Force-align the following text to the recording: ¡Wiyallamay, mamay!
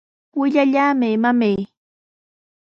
¡Wiyallamay, 0.39 1.15
mamay! 1.23 1.55